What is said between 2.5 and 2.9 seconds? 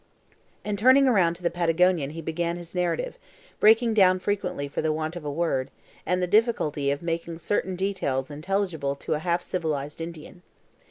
his